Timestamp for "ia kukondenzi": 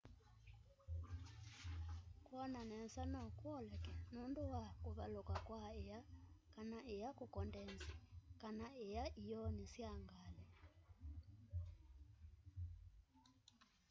6.95-7.91